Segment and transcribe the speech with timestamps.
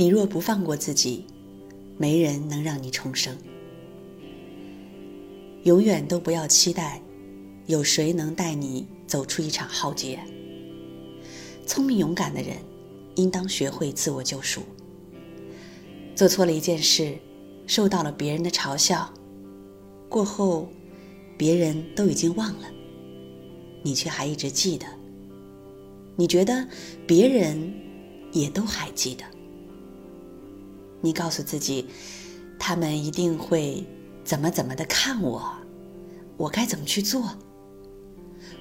[0.00, 1.24] 你若不放过自己，
[1.96, 3.36] 没人能让你重生。
[5.64, 7.02] 永远都不要期待，
[7.66, 10.20] 有谁能带你走出一场浩劫。
[11.66, 12.58] 聪明勇敢的人，
[13.16, 14.62] 应当学会自我救赎。
[16.14, 17.18] 做错了一件事，
[17.66, 19.12] 受到了别人的嘲笑，
[20.08, 20.68] 过后，
[21.36, 22.70] 别人都已经忘了，
[23.82, 24.86] 你却还一直记得。
[26.14, 26.68] 你觉得
[27.04, 27.74] 别人
[28.30, 29.24] 也都还记得？
[31.00, 31.86] 你告诉自己，
[32.58, 33.84] 他们一定会
[34.24, 35.52] 怎么怎么的看我，
[36.36, 37.36] 我该怎么去做？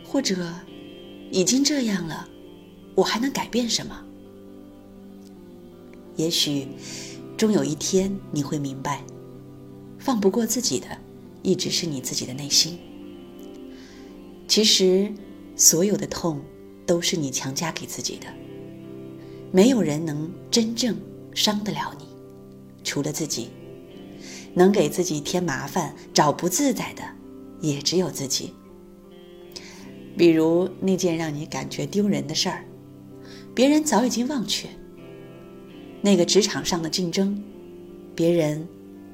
[0.05, 0.53] 或者，
[1.31, 2.27] 已经这样了，
[2.95, 4.03] 我还能改变什么？
[6.15, 6.67] 也许。
[7.37, 9.03] 终有一天你会明白，
[9.99, 10.87] 放不过自己的，
[11.43, 12.79] 一直是你自己的内心。
[14.47, 15.13] 其实，
[15.55, 16.41] 所有的痛
[16.83, 18.25] 都是你强加给自己的。
[19.51, 20.97] 没有人能真正
[21.35, 22.06] 伤得了你，
[22.87, 23.49] 除了自己。
[24.53, 27.03] 能给自己添麻烦、找不自在的，
[27.61, 28.53] 也只有自己。
[30.17, 32.65] 比如那件让你感觉丢人的事儿，
[33.53, 34.67] 别人早已经忘却。
[36.01, 37.43] 那个职场上的竞争，
[38.15, 38.67] 别人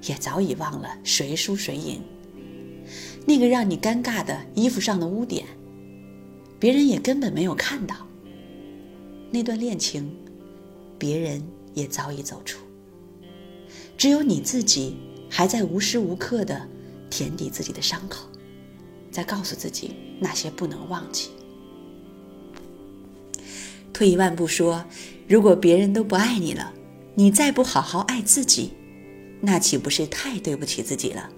[0.04, 2.02] 也早已忘了谁输谁赢。
[3.26, 5.46] 那个让你尴尬的衣服上的污点，
[6.58, 7.96] 别人也根本没有看到。
[9.30, 10.10] 那段恋情，
[10.98, 11.44] 别人
[11.74, 12.60] 也早已走出。
[13.98, 14.96] 只有你自己
[15.30, 16.68] 还在无时无刻的
[17.10, 18.28] 填底自己的伤口，
[19.12, 21.30] 在告诉自己那些不能忘记。
[23.92, 24.84] 退一万步说。
[25.26, 26.74] 如果别人都不爱你了，
[27.16, 28.72] 你再不好好爱自己，
[29.40, 31.30] 那岂不是太对不起自己了？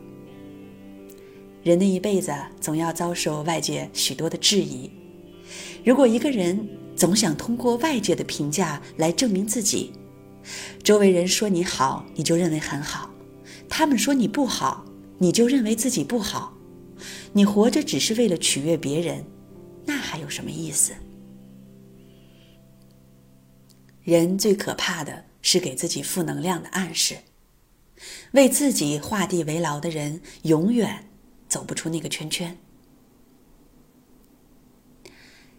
[1.61, 4.89] 人的一辈子总要遭受外界许多的质疑。
[5.83, 9.93] 如果一个人总想通过外界的评价来证明自己，
[10.83, 13.09] 周围人说你好，你就认为很好；
[13.67, 14.85] 他们说你不好，
[15.17, 16.53] 你就认为自己不好。
[17.33, 19.25] 你活着只是为了取悦别人，
[19.85, 20.93] 那还有什么意思？
[24.03, 27.17] 人最可怕的是给自己负能量的暗示。
[28.33, 31.09] 为自己画地为牢的人，永远
[31.47, 32.57] 走不出那个圈圈。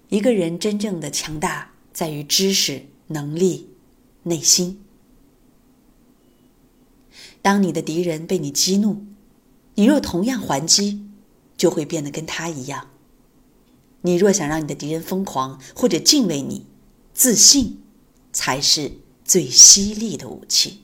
[0.08, 3.70] 一个人真正的强大，在于知识、能力、
[4.26, 4.80] 内心。
[7.42, 9.04] 当你的敌人被你激怒，
[9.74, 11.02] 你若同样还击，
[11.56, 12.88] 就会变得跟他一样。
[14.02, 16.66] 你若想让你的敌人疯狂或者敬畏你，
[17.12, 17.82] 自信。
[18.38, 18.92] 才是
[19.24, 20.80] 最犀利的武器。